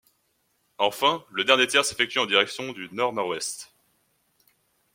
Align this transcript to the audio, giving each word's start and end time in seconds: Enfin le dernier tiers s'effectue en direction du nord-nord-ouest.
Enfin 0.79 1.23
le 1.29 1.43
dernier 1.43 1.67
tiers 1.67 1.85
s'effectue 1.85 2.17
en 2.17 2.25
direction 2.25 2.73
du 2.73 2.89
nord-nord-ouest. 2.91 3.71